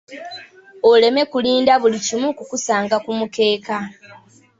Oleme 0.89 1.21
kulinda 1.31 1.73
buli 1.81 1.97
kimu 2.05 2.27
kukusanga 2.37 2.95
ku 3.05 3.11
mukeeka. 3.19 3.77